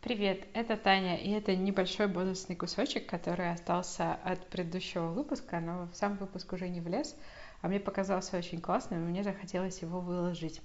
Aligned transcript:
Привет, 0.00 0.46
это 0.54 0.76
Таня, 0.76 1.16
и 1.16 1.32
это 1.32 1.56
небольшой 1.56 2.06
бонусный 2.06 2.54
кусочек, 2.54 3.06
который 3.06 3.50
остался 3.50 4.14
от 4.22 4.46
предыдущего 4.46 5.08
выпуска, 5.08 5.58
но 5.58 5.88
сам 5.92 6.16
выпуск 6.18 6.52
уже 6.52 6.68
не 6.68 6.80
влез, 6.80 7.16
а 7.62 7.68
мне 7.68 7.80
показался 7.80 8.38
очень 8.38 8.60
классным, 8.60 9.04
и 9.04 9.10
мне 9.10 9.24
захотелось 9.24 9.82
его 9.82 10.00
выложить. 10.00 10.62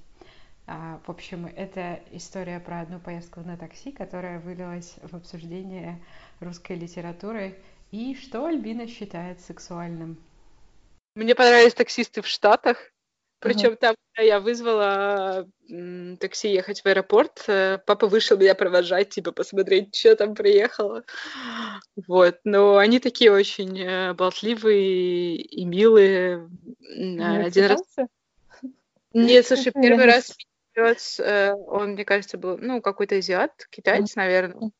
А, 0.67 1.01
в 1.07 1.09
общем, 1.09 1.47
это 1.47 1.99
история 2.11 2.59
про 2.59 2.81
одну 2.81 2.99
поездку 2.99 3.39
на 3.39 3.57
такси, 3.57 3.91
которая 3.91 4.39
вылилась 4.39 4.97
в 5.01 5.15
обсуждение 5.15 5.99
русской 6.39 6.75
литературы 6.75 7.57
и 7.89 8.13
что 8.13 8.45
Альбина 8.45 8.85
считает 8.85 9.41
сексуальным. 9.41 10.17
Мне 11.15 11.33
понравились 11.33 11.73
таксисты 11.73 12.21
в 12.21 12.27
Штатах. 12.27 12.92
Причем 13.43 13.75
там 13.77 13.95
я 14.17 14.39
вызвала 14.39 15.47
такси 16.19 16.49
ехать 16.51 16.81
в 16.81 16.85
аэропорт, 16.85 17.43
э, 17.47 17.79
папа 17.85 18.07
вышел 18.07 18.37
меня 18.37 18.55
провожать, 18.55 19.09
типа 19.09 19.31
посмотреть, 19.31 19.95
что 19.95 20.15
там 20.15 20.35
приехало. 20.35 21.03
Вот, 22.07 22.39
но 22.43 22.77
они 22.77 22.99
такие 22.99 23.31
очень 23.31 23.79
э, 23.79 24.13
болтливые 24.13 25.35
и 25.35 25.65
милые. 25.65 26.49
Не 26.79 27.45
Один 27.45 27.65
раз. 27.65 27.81
Нет, 29.13 29.45
слушай, 29.45 29.71
первый 29.81 30.05
раз 30.05 31.19
э, 31.19 31.53
он, 31.53 31.91
мне 31.91 32.05
кажется, 32.05 32.37
был, 32.37 32.57
ну, 32.57 32.81
какой-то 32.81 33.15
азиат, 33.15 33.67
китаец, 33.69 34.15
наверное. 34.15 34.71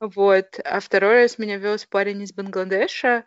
Вот. 0.00 0.58
А 0.64 0.80
второй 0.80 1.22
раз 1.22 1.38
меня 1.38 1.58
вез 1.58 1.86
парень 1.86 2.22
из 2.22 2.32
Бангладеша, 2.32 3.24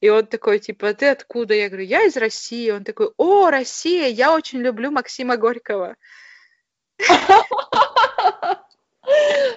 и 0.00 0.08
он 0.08 0.26
такой, 0.26 0.58
типа, 0.58 0.94
ты 0.94 1.08
откуда? 1.08 1.54
Я 1.54 1.68
говорю, 1.68 1.84
я 1.84 2.04
из 2.04 2.16
России. 2.16 2.70
Он 2.70 2.84
такой, 2.84 3.10
о, 3.18 3.50
Россия, 3.50 4.08
я 4.08 4.34
очень 4.34 4.60
люблю 4.60 4.90
Максима 4.90 5.36
Горького. 5.36 5.96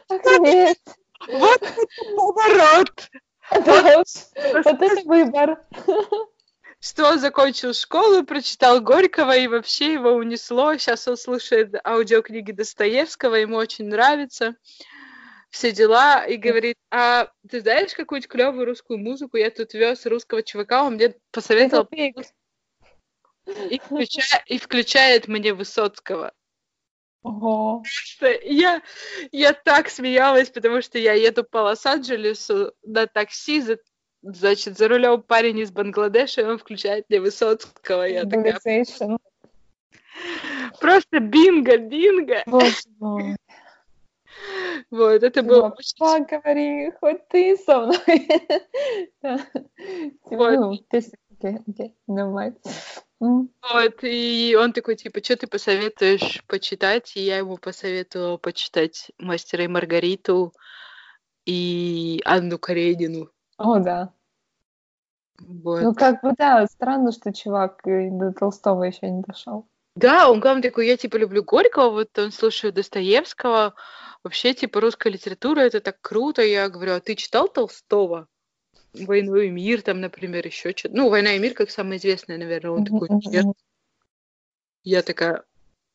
Охренеть. 0.10 0.80
Вот 1.28 1.62
поворот. 2.16 3.10
Вот 3.52 4.66
это 4.66 5.02
выбор. 5.06 5.60
Что 6.82 7.08
он 7.08 7.20
закончил 7.20 7.74
школу, 7.74 8.24
прочитал 8.26 8.82
Горького, 8.82 9.38
и 9.38 9.48
вообще 9.48 9.94
его 9.94 10.12
унесло. 10.12 10.76
Сейчас 10.76 11.08
он 11.08 11.16
слушает 11.16 11.74
аудиокниги 11.86 12.52
Достоевского, 12.52 13.36
ему 13.36 13.56
очень 13.56 13.86
нравится 13.86 14.56
все 15.54 15.72
дела, 15.72 16.26
и 16.26 16.36
говорит, 16.36 16.78
а 16.90 17.30
ты 17.48 17.62
знаешь 17.62 17.94
какую-нибудь 17.94 18.28
клевую 18.28 18.66
русскую 18.66 18.98
музыку? 18.98 19.38
Я 19.38 19.52
тут 19.52 19.76
вез 19.76 20.04
русского 20.08 20.42
чувака, 20.42 20.84
он 20.84 20.96
мне 20.96 21.14
посоветовал... 21.32 21.88
И, 23.70 23.78
включая, 23.78 24.42
и 24.48 24.58
включает 24.58 25.28
мне 25.28 25.54
Высоцкого. 25.54 26.32
Ого. 27.22 27.84
Я, 28.44 28.82
я 29.32 29.54
так 29.54 29.90
смеялась, 29.90 30.50
потому 30.50 30.82
что 30.82 30.98
я 30.98 31.14
еду 31.14 31.44
по 31.44 31.58
Лос-Анджелесу 31.58 32.74
на 32.84 33.06
такси, 33.06 33.62
за, 33.62 33.78
значит, 34.22 34.78
за 34.78 34.88
рулем 34.88 35.22
парень 35.22 35.60
из 35.60 35.72
Бангладеша, 35.72 36.42
и 36.42 36.46
он 36.46 36.58
включает 36.58 37.06
мне 37.10 37.20
Высоцкого. 37.20 38.04
Я 38.04 38.24
такая... 38.24 38.60
Просто 40.80 41.20
бинго, 41.20 41.78
бинго. 41.78 42.44
Боже 42.48 42.76
мой. 42.98 43.36
Вот, 44.92 45.24
это 45.24 45.44
было. 45.44 45.76
Поговори, 45.98 46.92
хоть 47.00 47.28
ты 47.30 47.58
со 47.58 47.82
мной. 47.82 48.28
Вот. 50.24 50.78
Давай. 52.08 52.54
Вот, 53.20 54.04
и 54.04 54.58
он 54.60 54.74
такой, 54.74 54.96
типа, 54.96 55.24
что 55.24 55.38
ты 55.38 55.48
посоветуешь 55.48 56.44
почитать? 56.48 57.16
И 57.16 57.22
я 57.22 57.38
ему 57.38 57.58
посоветовала 57.58 58.38
почитать 58.38 59.12
«Мастера 59.18 59.64
и 59.64 59.68
Маргариту» 59.68 60.54
и 61.46 62.22
Анну 62.26 62.58
Каренину. 62.58 63.30
О, 63.58 63.80
да. 63.80 64.14
Вот. 65.40 65.82
Ну, 65.82 65.94
как 65.94 66.22
бы, 66.22 66.34
да, 66.38 66.66
странно, 66.68 67.12
что 67.12 67.34
чувак 67.34 67.82
до 67.84 68.34
Толстого 68.34 68.84
еще 68.84 69.10
не 69.10 69.22
дошел. 69.22 69.68
Да, 69.96 70.30
он, 70.30 70.40
главное, 70.40 70.64
такой, 70.64 70.88
я, 70.88 70.98
типа, 70.98 71.18
люблю 71.18 71.44
Горького, 71.44 71.90
вот 71.90 72.18
он 72.18 72.32
слушает 72.32 72.76
Достоевского, 72.76 73.76
Вообще, 74.24 74.54
типа, 74.54 74.80
русская 74.80 75.10
литература 75.10 75.60
это 75.62 75.82
так 75.82 76.00
круто. 76.00 76.42
Я 76.42 76.70
говорю, 76.70 76.94
а 76.94 77.02
ты 77.02 77.16
читал 77.16 77.48
Толстого? 77.48 78.28
«Войну 78.94 79.36
и 79.38 79.50
мир», 79.50 79.82
там, 79.82 80.02
например, 80.02 80.46
еще 80.46 80.72
что-то. 80.76 80.96
Ну, 80.96 81.10
«Война 81.10 81.34
и 81.34 81.40
мир» 81.40 81.56
как 81.56 81.72
самое 81.72 81.98
известное, 81.98 82.38
наверное. 82.38 82.72
Он 82.72 82.86
такой, 82.86 83.10
нет. 83.26 83.46
Я 84.84 85.02
такая... 85.02 85.44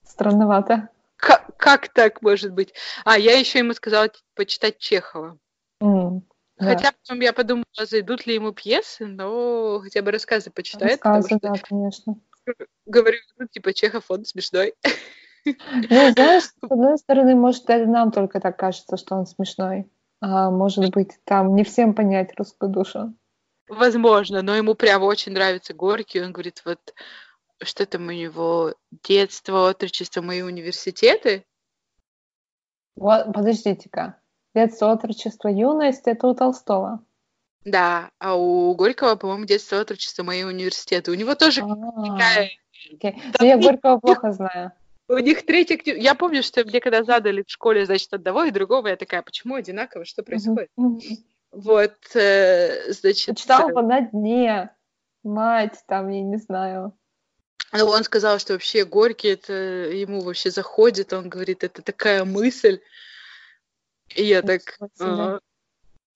Странновато. 0.04 0.88
Как, 1.16 1.56
как 1.56 1.88
так 1.92 2.22
может 2.22 2.52
быть? 2.52 2.74
А, 3.04 3.16
я 3.16 3.38
еще 3.38 3.60
ему 3.60 3.72
сказала 3.72 4.10
почитать 4.34 4.78
Чехова. 4.78 5.38
Mm, 5.80 6.22
хотя 6.58 6.90
да. 6.90 6.96
потом 7.02 7.20
я 7.20 7.32
подумала, 7.32 7.64
зайдут 7.78 8.26
ли 8.26 8.34
ему 8.34 8.52
пьесы, 8.52 9.06
но 9.06 9.80
хотя 9.80 10.02
бы 10.02 10.10
рассказы 10.10 10.50
почитает. 10.50 11.00
Рассказы, 11.04 11.28
что, 11.28 11.38
да, 11.40 11.52
конечно. 11.62 12.16
Говорю, 12.86 13.18
ну, 13.38 13.46
типа, 13.46 13.72
Чехов, 13.72 14.04
он 14.08 14.24
смешной. 14.24 14.74
Ну, 15.44 16.10
знаешь, 16.12 16.44
с 16.44 16.54
одной 16.62 16.98
стороны, 16.98 17.34
может, 17.34 17.64
даже 17.64 17.86
нам 17.86 18.10
только 18.10 18.40
так 18.40 18.58
кажется, 18.58 18.96
что 18.96 19.16
он 19.16 19.26
смешной. 19.26 19.90
А 20.20 20.50
может 20.50 20.90
быть, 20.90 21.12
там 21.24 21.54
не 21.54 21.64
всем 21.64 21.94
понять 21.94 22.32
русскую 22.36 22.70
душу. 22.70 23.14
Возможно, 23.68 24.42
но 24.42 24.56
ему 24.56 24.74
прям 24.74 25.02
очень 25.02 25.32
нравится 25.32 25.74
Горький. 25.74 26.22
Он 26.22 26.32
говорит, 26.32 26.62
вот 26.64 26.94
что 27.62 27.86
там 27.86 28.06
у 28.06 28.12
него 28.12 28.74
детство, 29.04 29.68
отрочество, 29.68 30.22
мои 30.22 30.42
университеты. 30.42 31.44
Вот, 32.96 33.32
подождите-ка. 33.32 34.20
Детство, 34.54 34.92
отрочество, 34.92 35.48
юность— 35.48 36.02
это 36.06 36.26
у 36.26 36.34
Толстого. 36.34 37.04
Да, 37.64 38.10
а 38.18 38.36
у 38.36 38.74
Горького, 38.74 39.16
по-моему, 39.16 39.44
детство, 39.44 39.80
отрочество, 39.80 40.22
мои 40.22 40.44
университеты. 40.44 41.10
У 41.10 41.14
него 41.14 41.34
тоже 41.34 41.60
такая... 41.60 42.50
Ну, 42.90 43.46
я 43.46 43.58
Горького 43.58 43.98
плохо 43.98 44.32
знаю. 44.32 44.72
У 45.08 45.18
них 45.18 45.46
третий 45.46 45.80
Я 45.98 46.14
помню, 46.14 46.42
что 46.42 46.64
мне 46.64 46.80
когда 46.80 47.02
задали 47.02 47.42
в 47.42 47.50
школе, 47.50 47.86
значит, 47.86 48.12
одного 48.12 48.44
и 48.44 48.50
другого, 48.50 48.88
я 48.88 48.96
такая, 48.96 49.22
почему 49.22 49.54
одинаково, 49.54 50.04
что 50.04 50.22
происходит? 50.22 50.70
Вот, 51.50 51.96
э, 52.14 52.92
значит... 52.92 53.38
Читал 53.38 53.70
бы 53.70 53.82
на 53.82 54.02
дне, 54.02 54.70
мать, 55.22 55.82
там, 55.86 56.10
я 56.10 56.20
не 56.20 56.36
знаю. 56.36 56.92
Ну, 57.72 57.86
он 57.86 58.04
сказал, 58.04 58.38
что 58.38 58.52
вообще 58.52 58.84
Горький, 58.84 59.28
это 59.28 59.52
ему 59.52 60.20
вообще 60.20 60.50
заходит, 60.50 61.14
он 61.14 61.30
говорит, 61.30 61.64
это 61.64 61.80
такая 61.80 62.24
мысль. 62.24 62.80
И 64.14 64.24
я 64.24 64.42
так... 64.42 64.60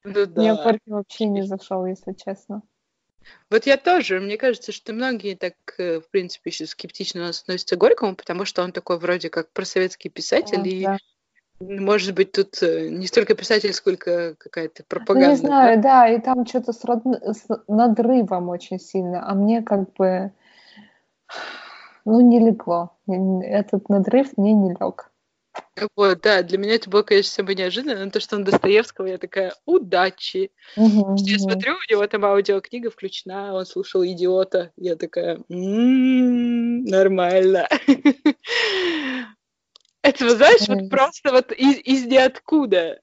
А, 0.04 0.08
ну, 0.08 0.26
да. 0.26 0.40
Мне 0.40 0.54
Горький 0.54 0.90
вообще 0.90 1.26
не 1.26 1.42
зашел, 1.42 1.86
если 1.86 2.12
честно. 2.12 2.62
Вот 3.50 3.66
я 3.66 3.76
тоже. 3.76 4.20
Мне 4.20 4.36
кажется, 4.36 4.72
что 4.72 4.92
многие 4.92 5.36
так, 5.36 5.54
э, 5.78 6.00
в 6.00 6.10
принципе, 6.10 6.50
еще 6.50 6.66
скептично 6.66 7.28
относятся 7.28 7.76
к 7.76 7.78
Горькому, 7.78 8.16
потому 8.16 8.44
что 8.44 8.62
он 8.62 8.72
такой 8.72 8.98
вроде 8.98 9.30
как 9.30 9.52
просоветский 9.52 10.10
писатель, 10.10 10.60
О, 10.60 10.66
и 10.66 10.84
да. 10.84 10.96
может 11.60 12.14
быть 12.14 12.32
тут 12.32 12.60
э, 12.62 12.88
не 12.88 13.06
столько 13.06 13.34
писатель, 13.34 13.72
сколько 13.72 14.34
какая-то 14.36 14.84
пропаганда. 14.88 15.28
Ну, 15.28 15.32
не 15.32 15.36
знаю, 15.36 15.76
да, 15.76 15.82
да 15.82 16.08
и 16.08 16.20
там 16.20 16.46
что-то 16.46 16.72
с, 16.72 16.84
род... 16.84 17.02
с 17.04 17.46
надрывом 17.68 18.48
очень 18.48 18.80
сильно, 18.80 19.28
а 19.28 19.34
мне 19.34 19.62
как 19.62 19.92
бы, 19.94 20.32
ну, 22.04 22.20
не 22.20 22.40
легло. 22.40 22.96
Этот 23.06 23.88
надрыв 23.88 24.36
мне 24.36 24.52
не 24.52 24.70
лег. 24.70 25.11
Вот, 25.96 26.20
да, 26.20 26.42
для 26.42 26.58
меня 26.58 26.74
это 26.74 26.90
было, 26.90 27.02
конечно, 27.02 27.32
самое 27.32 27.56
неожиданно, 27.56 28.04
но 28.04 28.10
то, 28.10 28.20
что 28.20 28.36
он 28.36 28.44
Достоевского, 28.44 29.06
я 29.06 29.16
такая, 29.18 29.54
удачи. 29.64 30.50
Угу, 30.76 31.16
я 31.18 31.38
смотрю, 31.38 31.74
у 31.74 31.92
него 31.92 32.06
там 32.06 32.24
аудиокнига 32.24 32.90
включена, 32.90 33.54
он 33.54 33.64
слушал 33.64 34.04
«Идиота», 34.04 34.72
я 34.76 34.96
такая, 34.96 35.40
м-м, 35.48 36.84
нормально. 36.84 37.68
Это, 40.02 40.28
знаешь, 40.30 40.68
вот 40.68 40.90
просто 40.90 41.30
вот 41.30 41.52
из, 41.52 41.78
из 41.78 42.04
ниоткуда. 42.06 43.00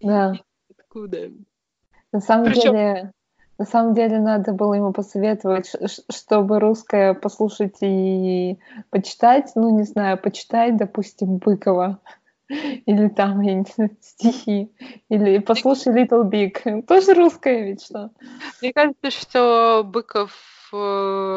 Да. 0.00 0.34
Откуда? 0.78 1.30
На 2.12 2.20
самом 2.20 2.52
деле, 2.52 3.12
на 3.62 3.66
самом 3.66 3.94
деле 3.94 4.18
надо 4.18 4.52
было 4.52 4.74
ему 4.74 4.92
посоветовать, 4.92 5.72
чтобы 6.10 6.58
русское 6.58 7.14
послушать 7.14 7.76
и 7.80 8.58
почитать, 8.90 9.52
ну, 9.54 9.70
не 9.78 9.84
знаю, 9.84 10.18
почитать, 10.18 10.76
допустим, 10.76 11.36
Быкова. 11.36 12.00
Или 12.48 13.08
там, 13.08 13.40
я 13.40 13.54
не 13.54 13.64
знаю, 13.72 13.96
стихи. 14.00 14.72
Или 15.08 15.38
послушай 15.38 15.94
Little 15.94 16.24
Big. 16.28 16.82
Тоже 16.88 17.14
русское 17.14 17.62
ведь 17.62 17.84
что? 17.84 18.10
Мне 18.60 18.72
кажется, 18.72 19.10
что 19.12 19.84
Быков, 19.84 20.32
э, 20.72 20.76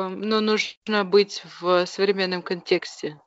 ну, 0.09 0.41
нужно 0.41 1.05
быть 1.05 1.43
в 1.59 1.85
современном 1.85 2.41
контексте. 2.41 3.21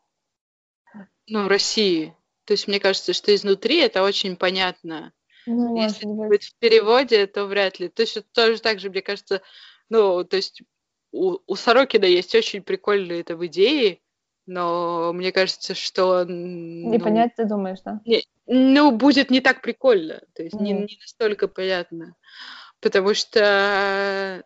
Ну, 1.28 1.46
России. 1.46 2.16
То 2.46 2.52
есть 2.54 2.66
мне 2.66 2.80
кажется, 2.80 3.12
что 3.12 3.32
изнутри 3.32 3.78
это 3.78 4.02
очень 4.02 4.34
понятно. 4.34 5.12
Ну, 5.48 5.76
Если 5.76 6.00
это 6.00 6.28
будет 6.28 6.42
в 6.44 6.54
переводе, 6.56 7.26
то 7.26 7.46
вряд 7.46 7.80
ли. 7.80 7.88
То 7.88 8.02
есть 8.02 8.18
тоже 8.32 8.60
так 8.60 8.80
же, 8.80 8.90
мне 8.90 9.02
кажется, 9.02 9.42
ну, 9.88 10.24
то 10.24 10.36
есть 10.36 10.62
у, 11.10 11.38
у 11.46 11.56
Сорокина 11.56 12.04
есть 12.04 12.34
очень 12.34 12.62
прикольные 12.62 13.24
там 13.24 13.44
идеи, 13.46 14.02
но 14.46 15.12
мне 15.12 15.32
кажется, 15.32 15.74
что... 15.74 16.24
Не 16.24 16.98
ну, 16.98 17.00
понять, 17.00 17.34
ты 17.36 17.44
думаешь, 17.44 17.80
да? 17.84 18.00
Не, 18.04 18.22
ну, 18.46 18.90
будет 18.92 19.30
не 19.30 19.40
так 19.40 19.62
прикольно, 19.62 20.22
то 20.34 20.42
есть 20.42 20.54
mm. 20.54 20.62
не, 20.62 20.72
не 20.72 20.98
настолько 21.00 21.48
понятно, 21.48 22.14
потому 22.80 23.14
что... 23.14 24.44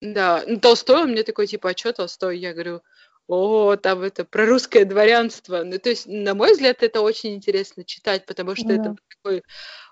Да, 0.00 0.44
ну, 0.46 0.60
Толстой, 0.60 1.02
он 1.02 1.10
мне 1.10 1.24
такой, 1.24 1.46
типа, 1.48 1.70
а 1.70 1.76
что 1.76 1.92
Толстой? 1.92 2.38
Я 2.38 2.52
говорю, 2.52 2.82
о, 3.28 3.76
там 3.76 4.02
это 4.02 4.24
про 4.24 4.46
русское 4.46 4.84
дворянство. 4.84 5.62
Ну, 5.62 5.78
то 5.78 5.90
есть, 5.90 6.06
на 6.06 6.34
мой 6.34 6.52
взгляд, 6.52 6.82
это 6.82 7.02
очень 7.02 7.34
интересно 7.34 7.84
читать, 7.84 8.24
потому 8.26 8.56
что 8.56 8.68
mm. 8.68 8.80
это 8.80 8.96
такой 9.16 9.42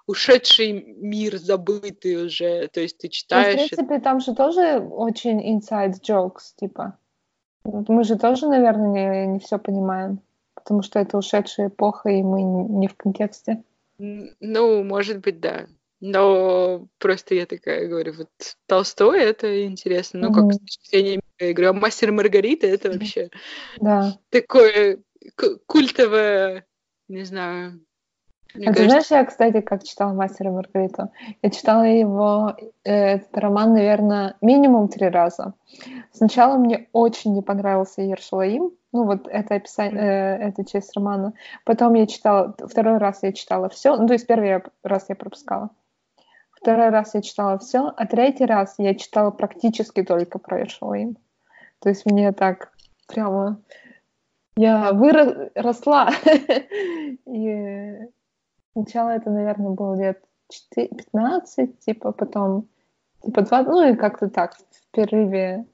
ушедший 0.07 0.73
мир, 0.73 1.37
забытый 1.37 2.25
уже. 2.25 2.69
То 2.69 2.81
есть 2.81 2.99
ты 2.99 3.09
читаешь... 3.09 3.61
Ну, 3.61 3.67
в 3.67 3.69
принципе, 3.69 4.01
там 4.01 4.21
же 4.21 4.35
тоже 4.35 4.79
очень 4.79 5.41
inside 5.55 6.01
jokes, 6.03 6.55
типа. 6.57 6.99
Мы 7.65 8.05
же 8.05 8.17
тоже, 8.17 8.49
наверное, 8.49 9.27
не, 9.27 9.33
не 9.35 9.39
все 9.39 9.59
понимаем, 9.59 10.21
потому 10.55 10.83
что 10.83 10.99
это 10.99 11.19
ушедшая 11.19 11.69
эпоха, 11.69 12.09
и 12.09 12.23
мы 12.23 12.43
не 12.43 12.89
в 12.89 12.97
контексте. 12.97 13.63
Ну, 13.99 14.83
может 14.85 15.21
быть, 15.21 15.41
да. 15.41 15.67
Но 16.01 16.87
просто 16.99 17.35
я 17.35 17.47
такая 17.47 17.89
говорю, 17.89 18.15
вот 18.19 18.29
Толстой 18.67 19.21
это 19.21 19.65
интересно. 19.65 20.21
Ну, 20.21 20.29
mm-hmm. 20.31 20.51
как 20.91 21.21
я 21.41 21.53
говорю, 21.55 21.71
а 21.71 21.73
мастер 21.73 22.13
Маргарита 22.13 22.67
это 22.67 22.91
вообще 22.91 23.31
да. 23.79 24.19
такое 24.31 24.99
культовое, 25.67 26.67
не 27.09 27.25
знаю, 27.25 27.81
а 28.55 28.73
кажется... 28.73 28.83
ты 28.83 28.89
знаешь, 28.89 29.11
я, 29.11 29.25
кстати, 29.25 29.61
как 29.61 29.85
читала 29.85 30.13
«Мастера 30.13 30.51
Маргариту»? 30.51 31.11
Я 31.43 31.51
читала 31.51 31.83
его, 31.83 32.57
э, 32.85 33.17
этот 33.17 33.37
роман, 33.37 33.75
наверное, 33.75 34.37
минимум 34.41 34.89
три 34.89 35.09
раза. 35.09 35.55
Сначала 36.13 36.57
мне 36.57 36.89
очень 36.93 37.35
не 37.35 37.43
понравился 37.43 38.03
Ершалаим, 38.03 38.71
ну 38.93 39.05
вот 39.05 39.29
это 39.29 39.57
описание, 39.57 40.01
э, 40.01 40.49
эта 40.49 40.65
часть 40.65 40.95
романа. 40.97 41.35
Потом 41.65 41.95
я 41.95 42.07
читала, 42.07 42.55
второй 42.59 42.99
раз 42.99 43.23
я 43.23 43.33
читала 43.33 43.69
все, 43.69 43.97
ну 43.97 44.07
то 44.07 44.15
есть 44.15 44.27
первый 44.27 44.63
раз 44.83 45.07
я 45.09 45.17
пропускала. 45.17 45.71
Второй 46.67 46.89
раз 46.89 47.15
я 47.15 47.23
читала 47.23 47.59
все, 47.59 47.93
а 47.97 48.07
третий 48.09 48.45
раз 48.45 48.75
я 48.79 48.97
читала 48.97 49.31
практически 49.31 50.03
только 50.03 50.41
про 50.41 50.59
Ершалаим. 50.59 51.17
То 51.79 51.91
есть 51.91 52.05
мне 52.07 52.33
так 52.33 52.73
прямо... 53.07 53.63
Я 54.57 54.91
выросла. 54.93 56.11
и 57.25 57.99
Сначала 58.73 59.11
это, 59.11 59.31
наверное, 59.31 59.71
было 59.71 59.95
лет 59.95 60.25
4, 60.49 60.89
15, 60.89 61.79
типа 61.79 62.11
потом, 62.11 62.69
типа 63.23 63.43
20, 63.43 63.69
ну 63.69 63.89
и 63.89 63.95
как-то 63.95 64.29
так, 64.29 64.57
в 64.57 64.91
перерыве 64.91 65.67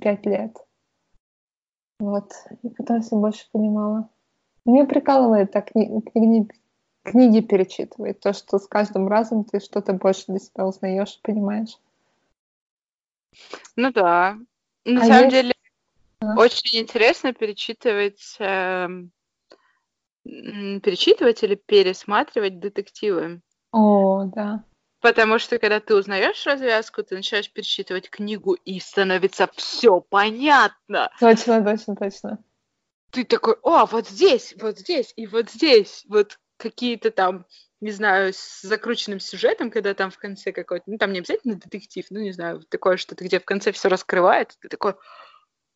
5 0.00 0.24
лет. 0.24 0.56
Вот. 2.00 2.32
И 2.62 2.70
потом 2.70 3.02
все 3.02 3.14
больше 3.16 3.44
понимала. 3.52 4.08
Мне 4.64 4.86
прикалывает 4.86 5.52
так 5.52 5.70
кни- 5.70 6.00
книги, 6.00 6.50
книги 7.02 7.40
перечитывать. 7.40 8.20
То, 8.20 8.32
что 8.32 8.58
с 8.58 8.66
каждым 8.66 9.08
разом 9.08 9.44
ты 9.44 9.60
что-то 9.60 9.92
больше 9.92 10.24
для 10.28 10.38
себя 10.38 10.66
узнаешь, 10.66 11.18
понимаешь. 11.22 11.78
Ну 13.76 13.92
да. 13.92 14.38
На 14.84 15.02
а 15.02 15.06
самом 15.06 15.24
есть... 15.24 15.30
деле, 15.30 15.54
а? 16.20 16.34
очень 16.36 16.80
интересно 16.80 17.32
перечитывать 17.32 18.36
э, 18.38 18.88
перечитывать 20.24 21.42
или 21.42 21.54
пересматривать 21.54 22.60
детективы. 22.60 23.40
О, 23.70 24.24
да. 24.24 24.64
Потому 25.00 25.40
что 25.40 25.58
когда 25.58 25.80
ты 25.80 25.96
узнаешь 25.96 26.46
развязку, 26.46 27.02
ты 27.02 27.16
начинаешь 27.16 27.50
перечитывать 27.50 28.08
книгу, 28.08 28.54
и 28.54 28.78
становится 28.78 29.50
все 29.56 30.00
понятно. 30.00 31.10
Точно, 31.18 31.62
точно, 31.64 31.96
точно. 31.96 32.38
Ты 33.10 33.24
такой, 33.24 33.56
о, 33.62 33.84
вот 33.86 34.08
здесь, 34.08 34.54
вот 34.60 34.78
здесь 34.78 35.12
и 35.16 35.26
вот 35.26 35.50
здесь, 35.50 36.04
вот 36.08 36.38
какие-то 36.62 37.10
там, 37.10 37.44
не 37.80 37.90
знаю, 37.90 38.32
с 38.32 38.62
закрученным 38.62 39.20
сюжетом, 39.20 39.70
когда 39.70 39.92
там 39.94 40.10
в 40.10 40.18
конце 40.18 40.52
какой-то, 40.52 40.84
ну 40.86 40.98
там 40.98 41.12
не 41.12 41.18
обязательно 41.18 41.56
детектив, 41.56 42.06
ну 42.10 42.20
не 42.20 42.32
знаю, 42.32 42.62
такое 42.68 42.96
что-то, 42.96 43.24
где 43.24 43.40
в 43.40 43.44
конце 43.44 43.72
все 43.72 43.88
раскрывается, 43.88 44.56
ты 44.60 44.68
такой, 44.68 44.94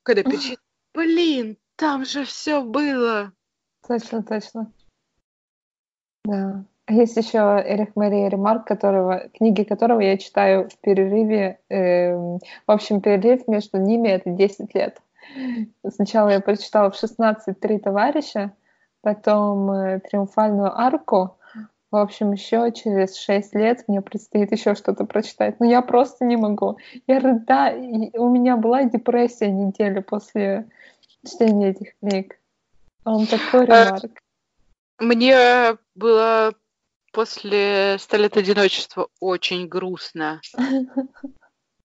когда 0.03 0.23
перечитываешь, 0.23 0.61
блин, 0.95 1.59
там 1.77 2.05
же 2.05 2.25
все 2.25 2.63
было. 2.63 3.33
Точно, 3.87 4.23
точно. 4.23 4.73
Да. 6.25 6.65
А 6.87 6.93
есть 6.93 7.17
еще 7.17 7.39
Эрих 7.39 7.97
Мария 7.97 8.29
Ремарк, 8.29 8.67
которого, 8.67 9.29
книги 9.35 9.65
которого 9.65 10.01
я 10.01 10.17
читаю 10.17 10.69
в 10.71 10.79
перерыве. 10.79 11.59
Э, 11.69 12.15
в 12.15 12.41
общем, 12.67 13.01
перерыв 13.01 13.49
между 13.49 13.79
ними 13.79 14.09
это 14.09 14.31
10 14.31 14.73
лет. 14.75 15.01
Сначала 15.89 16.29
я 16.29 16.41
прочитала 16.41 16.91
в 16.91 16.97
16 16.97 17.59
«Три 17.59 17.79
товарища», 17.81 18.53
потом 19.01 19.71
э, 19.71 20.01
«Триумфальную 20.01 20.77
арку». 20.77 21.39
В 21.91 21.97
общем, 21.97 22.33
еще 22.33 22.73
через 22.73 23.17
6 23.17 23.55
лет 23.55 23.85
мне 23.87 24.03
предстоит 24.03 24.51
еще 24.53 24.75
что-то 24.75 25.05
прочитать. 25.05 25.61
Но 25.61 25.67
я 25.67 25.83
просто 25.83 26.25
не 26.25 26.37
могу. 26.37 26.77
Я 27.07 27.21
рыда... 27.21 27.75
У 28.15 28.29
меня 28.29 28.57
была 28.57 28.83
депрессия 28.85 29.51
неделю 29.51 30.03
после 30.03 30.69
чтения 31.25 31.71
этих 31.71 31.97
книг. 32.01 32.39
Он 33.05 33.27
такой 33.27 33.63
э, 33.63 33.67
ремарк. 33.67 34.21
Мне 34.99 35.79
было 35.95 36.55
после 37.13 37.97
«Ста 37.99 38.17
лет 38.17 38.37
одиночества» 38.37 39.09
очень 39.21 39.69
грустно. 39.69 40.41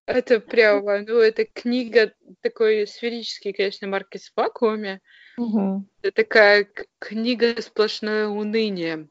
Это 0.05 0.39
прямо, 0.39 0.99
ну, 0.99 1.19
это 1.19 1.45
книга 1.45 2.11
такой 2.41 2.85
сферический, 2.87 3.53
конечно, 3.53 3.87
Маркес 3.87 4.29
в 4.29 4.37
вакууме. 4.37 4.99
Угу. 5.37 5.85
Это 6.01 6.15
такая 6.15 6.67
книга 6.99 7.61
сплошное 7.61 8.27
уныние. 8.27 9.09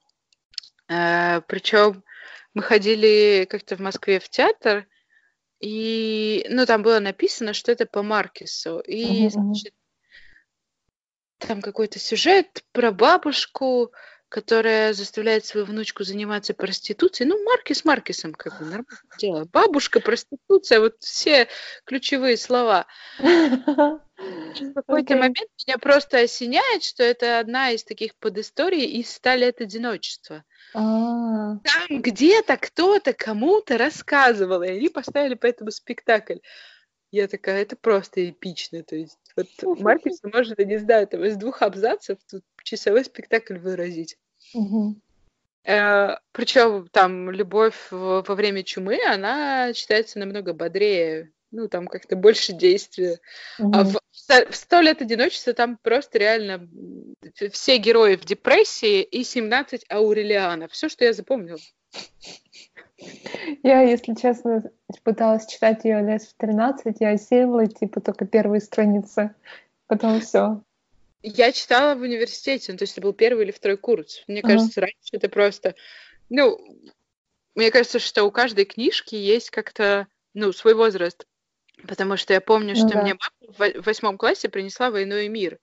Э, 0.88 1.40
причем 1.43 2.05
мы 2.55 2.62
ходили 2.62 3.46
как-то 3.49 3.76
в 3.76 3.81
Москве 3.81 4.20
в 4.20 4.28
театр, 4.28 4.87
и, 5.61 6.46
ну, 6.49 6.64
там 6.64 6.82
было 6.82 7.00
написано, 7.00 7.52
что 7.52 7.70
это 7.70 7.87
по 7.87 8.02
Маркесу. 8.02 8.81
И, 8.81 9.26
угу. 9.26 9.31
значит, 9.31 9.75
там 11.38 11.61
какой-то 11.61 11.99
сюжет 11.99 12.64
про 12.72 12.93
бабушку, 12.93 13.93
которая 14.31 14.93
заставляет 14.93 15.44
свою 15.44 15.67
внучку 15.67 16.05
заниматься 16.05 16.55
проституцией. 16.55 17.29
Ну, 17.29 17.43
Марки 17.44 17.73
с 17.73 17.85
Маркисом, 17.85 18.32
как 18.32 18.59
бы, 18.59 18.65
нормально 18.65 18.87
дело. 19.19 19.44
Бабушка, 19.53 20.00
проституция, 20.00 20.79
вот 20.79 20.94
все 21.00 21.49
ключевые 21.85 22.37
слова. 22.37 22.87
В 23.19 24.00
какой-то 24.75 25.15
okay. 25.15 25.19
момент 25.19 25.50
меня 25.67 25.79
просто 25.79 26.19
осеняет, 26.19 26.85
что 26.85 27.03
это 27.03 27.41
одна 27.41 27.71
из 27.71 27.82
таких 27.82 28.15
подисторий 28.17 28.85
из 28.85 29.11
«Ста 29.11 29.35
лет 29.35 29.61
одиночества». 29.61 30.44
А. 30.75 31.56
Там 31.56 32.03
где-то 32.03 32.56
кто-то 32.56 33.13
кому-то 33.13 33.79
рассказывал, 33.79 34.63
и 34.63 34.69
они 34.69 34.89
поставили 34.91 35.34
по 35.34 35.46
этому 35.46 35.72
спектакль. 35.72 36.39
Я 37.10 37.27
такая, 37.27 37.63
это 37.63 37.75
просто 37.75 38.31
эпично. 38.31 38.84
То 38.84 38.94
есть 38.94 39.19
вот 39.37 39.46
Маркус 39.81 40.20
может, 40.22 40.58
я 40.58 40.65
не 40.65 40.79
знаю, 40.79 41.06
там 41.06 41.25
из 41.25 41.37
двух 41.37 41.63
абзацев 41.63 42.19
тут 42.31 42.44
часовой 42.64 43.05
спектакль 43.05 43.58
выразить. 43.58 44.17
Угу. 44.55 44.96
Э, 45.64 46.17
причем 46.32 46.88
там 46.90 47.31
любовь 47.31 47.76
во 47.90 48.22
время 48.22 48.62
чумы, 48.62 48.98
она 49.06 49.72
считается 49.74 50.19
намного 50.19 50.52
бодрее. 50.52 51.32
Ну, 51.52 51.69
там 51.69 51.88
как-то 51.88 52.14
больше 52.14 52.52
действия. 52.52 53.19
Угу. 53.58 53.72
А 53.74 53.84
в, 53.84 54.00
в 54.50 54.55
«Сто 54.55 54.81
лет 54.81 55.02
одиночества» 55.02 55.52
там 55.52 55.79
просто 55.82 56.19
реально 56.19 56.69
все 57.52 57.79
герои 57.79 58.14
в 58.14 58.24
депрессии 58.24 59.02
и 59.02 59.24
17 59.24 59.84
Аурелиана. 59.90 60.69
Все, 60.69 60.88
что 60.88 61.05
я 61.05 61.12
запомнила. 61.12 61.58
Я, 63.62 63.81
если 63.82 64.14
честно, 64.14 64.62
пыталась 65.02 65.46
читать 65.46 65.84
ее 65.84 66.02
лет 66.02 66.22
в 66.22 66.34
13, 66.36 66.96
я 67.00 67.10
осилила, 67.10 67.67
типа, 67.67 68.00
только 68.00 68.26
первые 68.26 68.60
страницы. 68.60 69.34
Потом 69.86 70.20
все. 70.20 70.62
Я 71.22 71.53
читала 71.53 71.94
в 71.94 72.03
университете, 72.03 72.72
ну, 72.72 72.79
то 72.79 72.82
есть 72.84 72.94
это 72.94 73.03
был 73.03 73.12
первый 73.12 73.44
или 73.44 73.53
второй 73.53 73.77
курс. 73.77 74.22
Мне 74.27 74.43
кажется, 74.43 74.81
uh-huh. 74.81 74.84
раньше 74.84 75.10
это 75.12 75.29
просто... 75.29 75.74
Ну, 76.31 76.58
мне 77.55 77.70
кажется, 77.70 77.98
что 77.98 78.24
у 78.24 78.31
каждой 78.31 78.65
книжки 78.65 79.15
есть 79.15 79.50
как-то, 79.50 80.06
ну, 80.32 80.53
свой 80.53 80.74
возраст. 80.74 81.27
Потому 81.86 82.17
что 82.17 82.32
я 82.32 82.41
помню, 82.41 82.74
ну, 82.74 82.89
что 82.89 82.96
да. 82.96 83.03
мне 83.03 83.15
мама 83.15 83.74
в 83.77 83.84
восьмом 83.84 84.17
классе 84.17 84.48
принесла 84.48 84.91
«Войну 84.91 85.17
и 85.17 85.29
мир». 85.29 85.58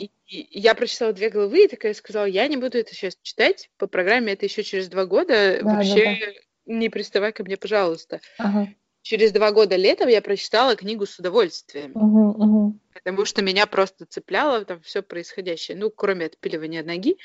И, 0.00 0.10
и 0.28 0.60
я 0.60 0.76
прочитала 0.76 1.12
две 1.12 1.30
главы 1.30 1.64
и 1.64 1.68
такая 1.68 1.94
сказала, 1.94 2.26
я 2.26 2.46
не 2.46 2.56
буду 2.56 2.78
это 2.78 2.94
сейчас 2.94 3.18
читать, 3.22 3.70
по 3.76 3.88
программе 3.88 4.34
это 4.34 4.46
еще 4.46 4.62
через 4.62 4.88
два 4.88 5.04
года, 5.04 5.58
да, 5.60 5.74
вообще 5.74 6.04
да, 6.04 6.26
да. 6.26 6.32
не 6.66 6.88
приставай 6.90 7.32
ко 7.32 7.42
мне, 7.42 7.56
пожалуйста. 7.56 8.20
Uh-huh. 8.40 8.68
Через 9.04 9.32
два 9.32 9.52
года 9.52 9.76
летом 9.76 10.08
я 10.08 10.22
прочитала 10.22 10.76
книгу 10.76 11.04
с 11.04 11.18
удовольствием, 11.18 11.92
uh-huh, 11.92 12.36
uh-huh. 12.38 12.72
потому 12.94 13.26
что 13.26 13.42
меня 13.42 13.66
просто 13.66 14.06
цепляло 14.06 14.64
там 14.64 14.80
все 14.80 15.02
происходящее, 15.02 15.76
ну, 15.76 15.90
кроме 15.90 16.24
отпиливания 16.24 16.82
ноги. 16.82 17.18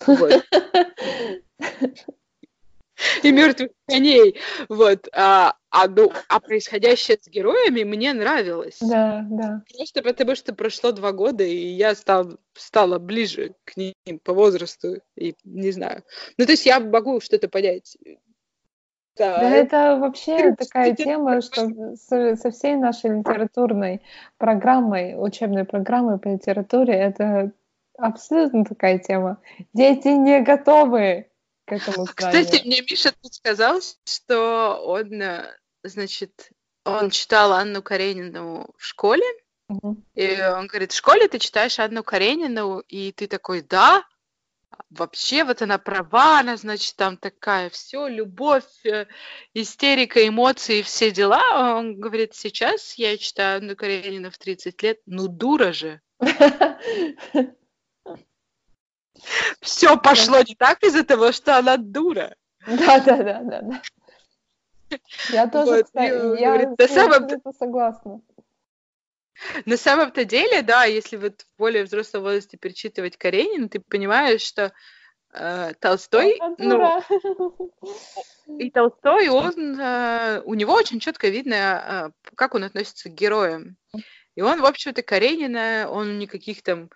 Вот. 0.06 0.42
и 3.22 3.30
мертвых 3.30 3.72
коней. 3.86 4.40
Вот. 4.70 5.06
А, 5.12 5.54
а, 5.68 5.86
ну, 5.86 6.10
а 6.28 6.40
происходящее 6.40 7.18
с 7.20 7.28
героями 7.28 7.84
мне 7.84 8.14
нравилось. 8.14 8.78
Да, 8.80 9.26
да. 9.28 9.62
Просто 9.76 10.02
потому, 10.02 10.34
что 10.34 10.54
прошло 10.54 10.92
два 10.92 11.12
года, 11.12 11.44
и 11.44 11.54
я 11.54 11.94
стал, 11.94 12.38
стала 12.54 12.98
ближе 12.98 13.54
к 13.64 13.76
ним 13.76 13.94
по 14.24 14.32
возрасту, 14.32 15.02
и 15.14 15.34
не 15.44 15.72
знаю. 15.72 16.04
Ну, 16.38 16.46
то 16.46 16.52
есть 16.52 16.64
я 16.64 16.80
могу 16.80 17.20
что-то 17.20 17.48
понять. 17.48 17.98
Да, 19.18 19.38
да 19.40 19.50
это 19.50 19.98
вообще 20.00 20.54
такая 20.54 20.94
тема, 20.94 21.40
что 21.42 21.68
со, 21.96 22.50
всей 22.50 22.76
нашей 22.76 23.18
литературной 23.18 24.02
программой, 24.36 25.14
учебной 25.18 25.64
программой 25.64 26.18
по 26.18 26.28
литературе, 26.28 26.94
это 26.94 27.52
абсолютно 27.96 28.64
такая 28.64 28.98
тема. 28.98 29.38
Дети 29.74 30.08
не 30.08 30.40
готовы 30.40 31.28
к 31.66 31.72
этому 31.72 32.06
знанию. 32.06 32.44
Кстати, 32.44 32.66
мне 32.66 32.80
Миша 32.82 33.12
тут 33.20 33.34
сказал, 33.34 33.80
что 34.04 34.80
он, 34.84 35.20
э, 35.20 35.44
значит, 35.82 36.50
он 36.84 37.10
читал 37.10 37.52
Анну 37.52 37.82
Каренину 37.82 38.70
в 38.76 38.84
школе, 38.84 39.24
и 40.14 40.40
он 40.40 40.66
говорит, 40.66 40.92
в 40.92 40.96
школе 40.96 41.28
ты 41.28 41.38
читаешь 41.38 41.78
Анну 41.78 42.02
Каренину, 42.02 42.78
и 42.78 43.12
ты 43.12 43.26
такой, 43.26 43.60
да, 43.60 44.04
вообще 44.90 45.44
вот 45.44 45.62
она 45.62 45.78
права, 45.78 46.40
она, 46.40 46.56
значит, 46.56 46.96
там 46.96 47.16
такая, 47.16 47.70
все, 47.70 48.08
любовь, 48.08 48.64
э, 48.84 49.06
истерика, 49.54 50.26
эмоции, 50.26 50.82
все 50.82 51.10
дела. 51.10 51.76
Он 51.78 51.98
говорит, 51.98 52.34
сейчас 52.34 52.94
я 52.94 53.16
читаю 53.16 53.58
Анну 53.58 53.76
Каренину 53.76 54.30
в 54.30 54.38
30 54.38 54.82
лет, 54.82 55.00
ну 55.06 55.28
дура 55.28 55.72
же. 55.72 56.00
Все 59.60 59.96
пошло 59.96 60.38
не 60.38 60.54
так 60.54 60.82
из-за 60.84 61.04
того, 61.04 61.32
что 61.32 61.58
она 61.58 61.76
дура. 61.76 62.36
Да, 62.66 63.00
да, 63.00 63.16
да, 63.16 63.40
да. 63.42 63.60
да. 63.62 63.82
Я 65.30 65.48
тоже, 65.48 65.84
кстати, 65.84 66.40
я 66.40 66.56
согласна. 67.52 68.22
На 69.66 69.76
самом-то 69.76 70.24
деле, 70.24 70.62
да, 70.62 70.84
если 70.84 71.16
вот 71.16 71.42
в 71.42 71.58
более 71.58 71.84
взрослом 71.84 72.22
возрасте 72.22 72.56
перечитывать 72.56 73.16
Каренин, 73.16 73.68
ты 73.68 73.80
понимаешь, 73.80 74.42
что 74.42 74.72
э, 75.32 75.72
Толстой, 75.80 76.38
ну, 76.58 77.02
и 78.58 78.70
Толстой, 78.70 79.28
он, 79.28 79.78
э, 79.80 80.42
у 80.44 80.54
него 80.54 80.72
очень 80.74 81.00
четко 81.00 81.28
видно, 81.28 82.12
э, 82.24 82.30
как 82.34 82.54
он 82.54 82.64
относится 82.64 83.08
к 83.08 83.14
героям. 83.14 83.76
И 84.34 84.40
он, 84.40 84.60
в 84.60 84.66
общем-то, 84.66 85.02
Каренина, 85.02 85.88
он 85.90 86.18
никаких 86.18 86.62
там 86.62 86.90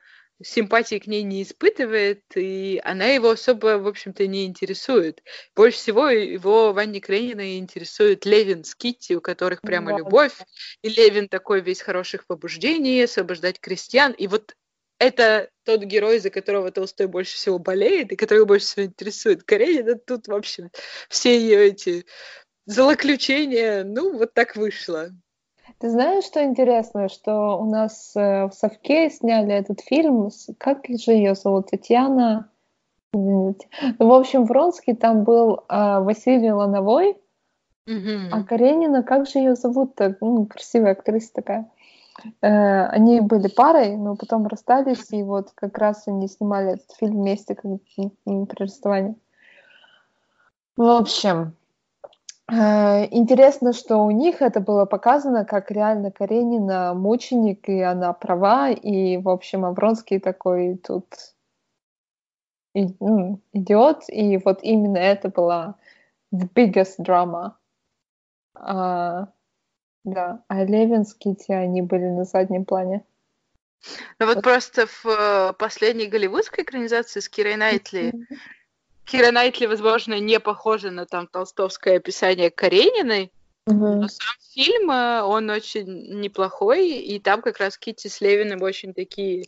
симпатии 0.44 0.98
к 0.98 1.06
ней 1.06 1.22
не 1.22 1.42
испытывает, 1.42 2.22
и 2.34 2.80
она 2.84 3.06
его 3.06 3.30
особо, 3.30 3.78
в 3.78 3.86
общем-то, 3.86 4.26
не 4.26 4.46
интересует. 4.46 5.22
Больше 5.54 5.78
всего 5.78 6.08
его 6.08 6.72
Ванни 6.72 7.00
Кренина 7.00 7.58
интересует 7.58 8.24
Левин 8.26 8.64
с 8.64 8.74
Китти, 8.74 9.16
у 9.16 9.20
которых 9.20 9.60
прямо 9.60 9.92
да, 9.92 9.98
любовь, 9.98 10.36
да. 10.38 10.44
и 10.82 10.88
Левин 10.88 11.28
такой 11.28 11.60
весь 11.60 11.80
хороших 11.80 12.26
побуждений, 12.26 13.02
освобождать 13.02 13.60
крестьян, 13.60 14.12
и 14.12 14.26
вот 14.26 14.54
это 14.98 15.50
тот 15.64 15.82
герой, 15.82 16.20
за 16.20 16.30
которого 16.30 16.70
Толстой 16.70 17.08
больше 17.08 17.34
всего 17.34 17.58
болеет 17.58 18.12
и 18.12 18.16
который 18.16 18.46
больше 18.46 18.66
всего 18.66 18.86
интересует. 18.86 19.42
Каренина 19.42 19.96
тут, 19.96 20.28
в 20.28 20.32
общем, 20.32 20.70
все 21.08 21.40
ее 21.40 21.66
эти 21.66 22.06
злоключения, 22.66 23.82
ну, 23.82 24.16
вот 24.16 24.32
так 24.32 24.54
вышло. 24.54 25.10
Ты 25.82 25.90
знаешь, 25.90 26.22
что 26.22 26.44
интересно, 26.44 27.08
что 27.08 27.58
у 27.58 27.68
нас 27.68 28.12
э, 28.14 28.46
в 28.46 28.52
Совке 28.52 29.10
сняли 29.10 29.52
этот 29.52 29.80
фильм, 29.80 30.30
как 30.58 30.86
же 30.86 31.10
ее 31.10 31.34
зовут, 31.34 31.70
Татьяна? 31.70 32.48
Ну, 33.12 33.56
в 33.98 34.12
общем, 34.12 34.44
Вронский 34.44 34.94
там 34.94 35.24
был 35.24 35.64
э, 35.68 35.98
Василий 35.98 36.52
Лановой, 36.52 37.16
mm-hmm. 37.88 38.28
а 38.30 38.44
Каренина, 38.44 39.02
как 39.02 39.26
же 39.26 39.40
ее 39.40 39.56
зовут-то? 39.56 40.16
Ну, 40.20 40.46
красивая 40.46 40.92
актриса 40.92 41.32
такая. 41.34 41.68
Э, 42.42 42.86
они 42.86 43.20
были 43.20 43.48
парой, 43.48 43.96
но 43.96 44.14
потом 44.14 44.46
расстались, 44.46 45.10
и 45.10 45.24
вот 45.24 45.50
как 45.56 45.76
раз 45.78 46.06
они 46.06 46.28
снимали 46.28 46.74
этот 46.74 46.92
фильм 46.92 47.22
вместе 47.22 47.56
как, 47.56 47.72
при 47.96 48.62
расставании. 48.62 49.16
В 50.76 50.84
общем, 50.84 51.56
интересно, 52.52 53.72
что 53.72 53.98
у 53.98 54.10
них 54.10 54.42
это 54.42 54.60
было 54.60 54.84
показано 54.84 55.44
как 55.44 55.70
реально 55.70 56.10
Каренина 56.10 56.92
мученик, 56.94 57.68
и 57.68 57.80
она 57.80 58.12
права, 58.12 58.70
и, 58.70 59.16
в 59.16 59.28
общем, 59.28 59.64
Авронский 59.64 60.18
такой 60.18 60.76
тут 60.76 61.06
и, 62.74 62.88
ну, 63.00 63.40
идиот, 63.52 64.04
и 64.08 64.38
вот 64.38 64.62
именно 64.62 64.98
это 64.98 65.28
была 65.28 65.76
the 66.32 66.48
biggest 66.54 66.98
drama. 66.98 67.52
А, 68.54 69.28
да, 70.04 70.44
а 70.48 70.64
Левинские 70.64 71.34
те, 71.34 71.54
они 71.54 71.82
были 71.82 72.06
на 72.06 72.24
заднем 72.24 72.64
плане. 72.64 73.04
Ну 74.18 74.26
вот, 74.26 74.36
вот 74.36 74.44
просто 74.44 74.86
в 74.86 75.06
э, 75.06 75.52
последней 75.54 76.06
голливудской 76.06 76.64
экранизации 76.64 77.20
с 77.20 77.28
Кирой 77.28 77.56
Найтли 77.56 78.12
Кира 79.04 79.30
Найтли, 79.32 79.66
возможно, 79.66 80.18
не 80.18 80.40
похожа 80.40 80.90
на 80.90 81.06
там 81.06 81.26
толстовское 81.26 81.96
описание 81.96 82.50
Карениной, 82.50 83.32
mm 83.68 83.96
но 83.96 84.08
сам 84.08 84.34
фильм, 84.52 84.90
э, 84.90 85.22
он 85.22 85.50
очень 85.50 86.20
неплохой, 86.20 86.90
и 86.90 87.20
там 87.20 87.42
как 87.42 87.58
раз 87.58 87.78
Китти 87.78 88.08
с 88.08 88.20
Левиным 88.20 88.62
очень 88.62 88.92
такие 88.92 89.46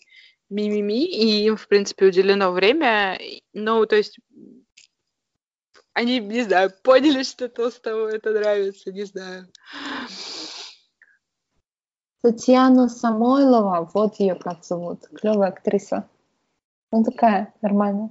мимими, 0.50 1.04
и 1.04 1.44
им, 1.46 1.56
в 1.56 1.66
принципе, 1.68 2.06
уделено 2.06 2.52
время. 2.52 3.18
Ну, 3.52 3.84
то 3.86 3.96
есть 3.96 4.18
они, 5.94 6.18
не 6.18 6.42
знаю, 6.42 6.72
поняли, 6.82 7.22
что 7.22 7.48
Толстому 7.48 8.06
это 8.06 8.32
нравится, 8.32 8.92
не 8.92 9.04
знаю. 9.04 9.48
Татьяна 12.22 12.88
Самойлова, 12.88 13.90
вот 13.92 14.18
ее 14.18 14.34
как 14.34 14.64
зовут, 14.64 15.06
клевая 15.14 15.50
актриса. 15.50 16.08
Ну, 16.90 17.04
такая, 17.04 17.52
нормальная. 17.60 18.10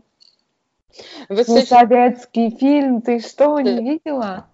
Вот, 1.30 1.48
ну, 1.48 1.62
советский 1.62 2.56
фильм, 2.58 3.02
ты 3.02 3.20
что, 3.20 3.60
не 3.60 3.82
видела? 3.82 4.48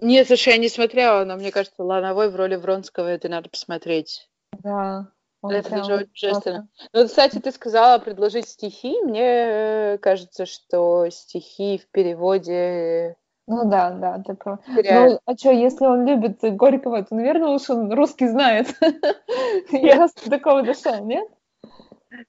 Нет, 0.00 0.26
слушай, 0.28 0.54
я 0.54 0.58
не 0.58 0.68
смотрела, 0.68 1.24
но 1.24 1.36
мне 1.36 1.50
кажется, 1.50 1.82
Лановой 1.82 2.30
в 2.30 2.36
роли 2.36 2.56
Вронского 2.56 3.08
это 3.08 3.28
надо 3.28 3.48
посмотреть. 3.48 4.28
Да. 4.62 5.08
Это 5.42 5.70
даже 5.70 5.94
очень 5.94 6.08
божественно. 6.08 6.68
Ну, 6.92 7.06
кстати, 7.06 7.38
ты 7.38 7.50
сказала 7.50 7.98
предложить 7.98 8.48
стихи. 8.48 9.00
Мне 9.02 9.22
э, 9.24 9.98
кажется, 9.98 10.44
что 10.44 11.08
стихи 11.10 11.78
в 11.78 11.90
переводе 11.90 13.16
ну 13.52 13.68
да, 13.68 13.90
да, 13.90 14.22
прав. 14.34 14.60
Ну, 14.68 15.18
а 15.24 15.36
что, 15.36 15.50
если 15.50 15.84
он 15.84 16.06
любит 16.06 16.38
Горького, 16.40 17.02
то, 17.02 17.16
наверное, 17.16 17.48
уж 17.48 17.68
он 17.68 17.92
русский 17.92 18.28
знает. 18.28 18.68
Я 19.72 19.96
раз 19.96 20.14
до 20.14 20.30
такого 20.30 20.62
дошел, 20.62 21.04
нет? 21.04 21.26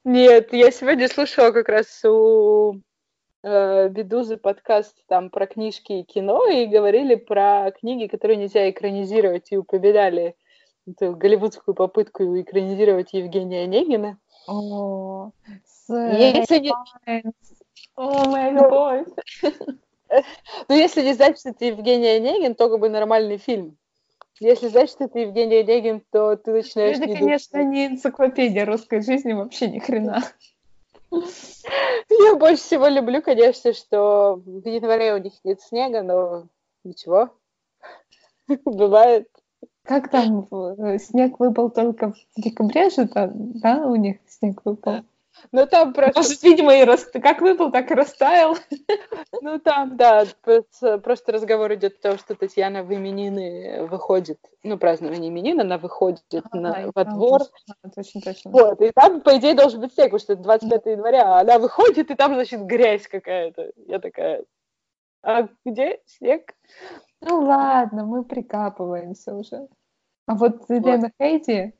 Нет, 0.03 0.51
я 0.51 0.71
сегодня 0.71 1.07
слушала 1.07 1.51
как 1.51 1.69
раз 1.69 2.03
у 2.05 2.81
э, 3.43 3.89
Бедузы 3.89 4.37
подкаст 4.37 4.95
там 5.07 5.29
про 5.29 5.47
книжки 5.47 5.93
и 5.93 6.03
кино, 6.03 6.47
и 6.47 6.65
говорили 6.65 7.15
про 7.15 7.71
книги, 7.71 8.07
которые 8.07 8.37
нельзя 8.37 8.69
экранизировать, 8.69 9.51
и 9.51 9.57
упоминали 9.57 10.35
эту 10.87 11.15
голливудскую 11.15 11.75
попытку 11.75 12.23
экранизировать 12.39 13.13
Евгения 13.13 13.63
Онегина. 13.63 14.17
О, 14.47 15.31
если 15.87 16.59
не... 16.59 16.71
О, 17.95 18.25
мой 18.29 18.51
любовь. 18.51 19.07
Ну, 20.67 20.75
если 20.75 21.03
не 21.03 21.13
знать, 21.13 21.39
что 21.39 21.51
это 21.51 21.63
Евгений 21.63 22.09
Онегин, 22.09 22.53
то 22.53 22.69
как 22.69 22.81
бы 22.81 22.89
нормальный 22.89 23.37
фильм. 23.37 23.77
Если 24.41 24.67
знать, 24.67 24.89
что 24.89 25.05
это 25.05 25.19
Евгений 25.19 25.57
Онегин, 25.57 26.03
то 26.11 26.35
ты 26.35 26.51
начинаешь... 26.51 26.97
Это, 26.97 27.13
конечно, 27.13 27.63
не 27.63 27.87
энциклопедия 27.87 28.65
русской 28.65 29.01
жизни, 29.01 29.31
вообще 29.31 29.67
ни 29.67 29.79
хрена. 29.79 30.23
Я 31.11 32.35
больше 32.35 32.63
всего 32.63 32.87
люблю, 32.87 33.21
конечно, 33.21 33.73
что 33.73 34.35
в 34.45 34.67
январе 34.67 35.13
у 35.13 35.17
них 35.17 35.33
нет 35.43 35.61
снега, 35.61 36.01
но 36.01 36.47
ничего. 36.83 37.29
Бывает. 38.65 39.27
Как 39.83 40.09
там 40.09 40.47
снег 40.99 41.39
выпал 41.39 41.69
только 41.69 42.13
в 42.13 42.41
декабре 42.41 42.89
же, 42.89 43.09
да, 43.13 43.85
у 43.87 43.95
них 43.95 44.17
снег 44.27 44.61
выпал? 44.63 45.03
Ну 45.51 45.65
там 45.65 45.93
просто... 45.93 46.19
Может, 46.19 46.43
видимо, 46.43 46.75
и 46.75 46.83
раст... 46.83 47.11
как 47.13 47.41
выпал, 47.41 47.71
так 47.71 47.89
и 47.91 47.93
растаял. 47.93 48.57
Ну 49.43 49.57
там, 49.57 49.97
да, 49.97 50.25
просто 50.43 51.31
разговор 51.31 51.73
идет 51.73 51.97
о 51.97 52.09
том, 52.09 52.17
что 52.19 52.35
Татьяна 52.35 52.83
в 52.83 52.93
именины 52.93 53.87
выходит, 53.87 54.37
ну, 54.61 54.77
празднование 54.77 55.29
именин, 55.29 55.59
она 55.59 55.79
выходит 55.79 56.21
а, 56.31 56.55
на, 56.55 56.91
во 56.93 57.05
двор. 57.05 57.41
Точно, 57.95 58.21
точно. 58.21 58.51
Вот, 58.51 58.79
и 58.81 58.91
там, 58.91 59.21
по 59.21 59.35
идее, 59.37 59.55
должен 59.55 59.81
быть 59.81 59.93
снег, 59.93 60.11
потому 60.11 60.19
что 60.19 60.33
это 60.33 60.43
25 60.43 60.85
января, 60.85 61.23
а 61.23 61.39
она 61.39 61.57
выходит, 61.57 62.11
и 62.11 62.15
там, 62.15 62.35
значит, 62.35 62.61
грязь 62.61 63.07
какая-то. 63.07 63.71
Я 63.87 63.99
такая, 63.99 64.43
а 65.23 65.47
где 65.65 65.99
снег? 66.05 66.53
Ну 67.21 67.41
ладно, 67.41 68.05
мы 68.05 68.23
прикапываемся 68.23 69.35
уже. 69.35 69.67
А 70.25 70.35
вот 70.35 70.69
Лена 70.69 70.97
вот. 70.97 71.11
Хейди, 71.21 71.73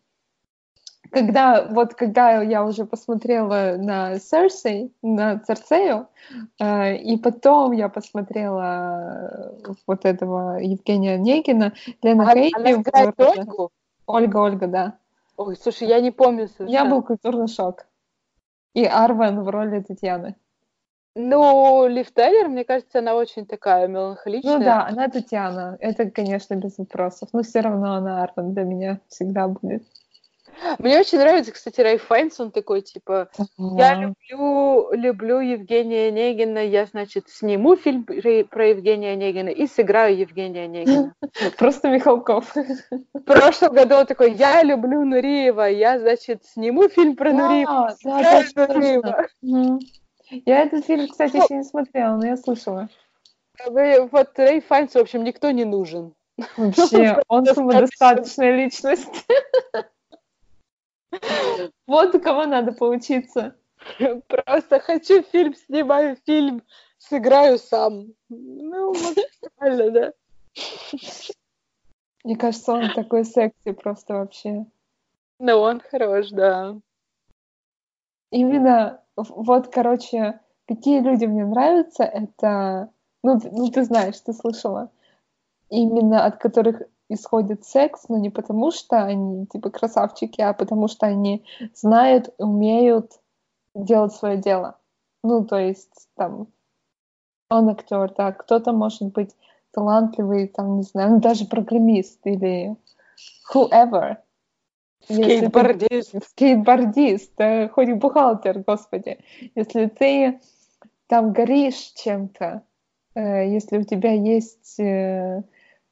когда 1.12 1.68
вот 1.70 1.94
когда 1.94 2.41
я 2.41 2.63
уже 2.65 2.86
посмотрела 2.86 3.75
на 3.77 4.18
Серсей, 4.20 4.94
на 5.01 5.39
Церцею, 5.39 6.08
э, 6.60 6.96
и 6.96 7.18
потом 7.18 7.74
я 7.74 7.89
посмотрела 7.89 9.51
э, 9.63 9.74
вот 9.88 10.06
этого 10.06 10.58
Евгения 10.58 11.15
Онегина, 11.15 11.74
Лена 12.01 12.30
А- 12.30 12.34
Хейки. 12.34 12.56
Она 12.58 12.72
играет 12.72 13.20
Ольгу? 13.20 13.72
Ольга, 14.08 14.38
Ольга, 14.38 14.68
да. 14.68 14.98
Ой, 15.38 15.56
слушай, 15.56 15.88
я 15.88 16.00
не 16.01 16.12
помню 16.12 16.44
У 16.44 16.44
меня 16.44 16.48
совершенно. 16.58 16.89
был 16.89 17.03
культурный 17.03 17.48
шок. 17.48 17.86
И 18.74 18.86
Арвен 18.86 19.41
в 19.41 19.50
роли 19.50 19.82
Татьяны. 19.82 20.36
Ну, 21.13 21.88
Лив 21.88 22.13
Тейлор, 22.13 22.48
мне 22.48 22.63
кажется, 22.63 23.00
она 23.00 23.15
очень 23.15 23.46
такая 23.46 23.88
меланхоличная. 23.88 24.60
Ну 24.60 24.63
да, 24.63 24.88
она 24.88 25.10
Татьяна. 25.10 25.77
Это, 25.82 26.10
конечно, 26.10 26.56
без 26.56 26.77
вопросов. 26.77 27.30
Но 27.34 27.44
все 27.44 27.60
равно 27.60 27.96
она 27.96 28.24
Арвен 28.24 28.53
для 28.53 28.63
меня 28.63 29.00
всегда 29.10 29.50
будет. 29.50 29.84
Мне 30.80 31.00
очень 31.00 31.18
нравится, 31.18 31.51
кстати, 31.51 31.82
Рэй 31.82 31.98
Файнс, 31.98 32.39
он 32.39 32.51
такой, 32.51 32.82
типа, 32.82 33.30
я 33.58 33.96
люблю, 33.96 34.91
люблю 34.94 35.39
Евгения 35.39 36.08
Онегина, 36.08 36.60
я, 36.60 36.86
значит, 36.86 37.30
сниму 37.30 37.75
фильм 37.75 38.03
про 38.03 38.68
Евгения 38.68 39.13
Онегина 39.13 39.50
и 39.50 39.68
сыграю 39.68 40.18
Евгения 40.18 40.65
Онегина. 40.65 41.15
Просто 41.58 41.89
Михалков. 41.89 42.53
В 42.56 43.20
прошлом 43.22 43.74
году 43.74 43.96
он 43.96 44.06
такой, 44.06 44.34
я 44.34 44.63
люблю 44.63 45.03
Нуриева, 45.03 45.63
я, 45.70 46.00
значит, 46.00 46.46
сниму 46.46 46.89
фильм 46.89 47.15
про 47.15 47.32
Нуриева. 47.32 47.96
Да. 48.03 48.68
Нуриева. 48.68 49.27
Я 50.46 50.63
этот 50.63 50.86
фильм, 50.86 51.08
кстати, 51.08 51.38
еще 51.38 51.58
не 51.58 51.63
смотрела, 51.63 52.15
но 52.15 52.25
я 52.25 52.38
слышала. 52.38 52.88
Вот 53.68 54.30
Рэй 54.38 54.62
Файнс, 54.62 54.94
в 54.94 54.98
общем, 54.98 55.24
никто 55.24 55.51
не 55.51 55.65
нужен. 55.65 56.13
Вообще, 56.58 57.22
он 57.27 57.46
самодостаточная 57.46 58.56
личность. 58.56 59.25
Вот 61.88 62.15
у 62.15 62.20
кого 62.20 62.46
надо 62.46 62.72
поучиться. 62.72 63.56
Просто 64.27 64.80
хочу 64.80 65.24
фильм, 65.24 65.56
снимаю 65.56 66.18
фильм, 66.25 66.63
сыграю 66.98 67.58
сам. 67.58 68.13
Ну, 68.30 68.94
правильно, 69.58 69.91
да. 69.91 70.13
Мне 72.24 72.38
кажется, 72.38 72.74
он 72.74 72.94
такой 72.94 73.25
секси 73.25 73.72
просто 73.72 74.13
вообще. 74.13 74.65
Но 75.39 75.60
он 75.60 75.82
хорош, 75.82 76.30
да. 76.30 76.77
Именно, 78.30 79.03
вот, 79.15 79.70
короче, 79.70 80.39
какие 80.68 81.01
люди 81.01 81.25
мне 81.25 81.46
нравятся, 81.46 82.03
это, 82.03 82.91
ну, 83.24 83.39
ну, 83.51 83.70
ты 83.72 83.84
знаешь, 83.84 84.20
ты 84.20 84.34
слышала, 84.34 84.91
именно 85.70 86.25
от 86.25 86.38
которых 86.38 86.84
исходит 87.13 87.65
секс, 87.65 88.06
но 88.10 88.18
не 88.18 88.30
потому, 88.30 88.72
что 88.72 89.03
они, 89.03 89.46
типа, 89.48 89.70
красавчики, 89.70 90.41
а 90.41 90.53
потому 90.53 90.88
что 90.88 91.06
они 91.08 91.44
знают, 91.74 92.34
умеют 92.38 93.20
делать 93.75 94.13
свое 94.13 94.38
дело. 94.38 94.77
Ну, 95.24 95.46
то 95.46 95.58
есть, 95.58 96.08
там, 96.15 96.48
он 97.50 97.70
актер, 97.70 98.13
да, 98.18 98.32
кто-то 98.32 98.72
может 98.72 99.13
быть 99.13 99.36
талантливый, 99.72 100.48
там, 100.48 100.77
не 100.77 100.84
знаю, 100.84 101.12
ну, 101.12 101.20
даже 101.20 101.46
программист 101.46 102.20
или 102.25 102.75
whoever. 103.53 104.18
Если 105.10 105.48
ты- 105.48 105.50
Скейтбордист. 105.50 106.27
скейтбордист, 106.30 107.39
э, 107.39 107.70
хоть 107.70 107.91
бухгалтер, 107.94 108.60
господи. 108.60 109.20
Если 109.56 109.88
ты 109.88 110.39
там 111.08 111.34
горишь 111.34 111.94
чем-то, 111.96 112.63
э, 113.15 113.50
если 113.50 113.80
у 113.80 113.84
тебя 113.84 114.13
есть 114.13 114.80
э, 114.80 115.44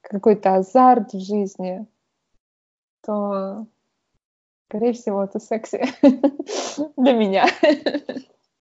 какой-то 0.10 0.56
азарт 0.56 1.13
в 1.13 1.20
жизни, 1.20 1.86
то, 3.06 3.68
скорее 4.68 4.94
всего, 4.94 5.24
это 5.24 5.39
секси 5.39 5.82
для 6.98 7.13
меня. 7.13 7.46